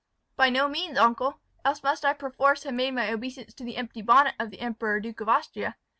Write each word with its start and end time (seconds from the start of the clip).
"By 0.35 0.49
no 0.49 0.67
means, 0.67 0.97
uncle, 0.97 1.41
else 1.63 1.83
must 1.83 2.03
I 2.05 2.13
perforce 2.13 2.63
have 2.63 2.73
made 2.73 2.95
my 2.95 3.11
obeisance 3.13 3.53
to 3.53 3.63
the 3.63 3.77
empty 3.77 4.01
bonnet 4.01 4.33
of 4.39 4.49
the 4.49 4.59
Emperor 4.59 4.99
Duke 4.99 5.21
of 5.21 5.29
Austria. 5.29 5.75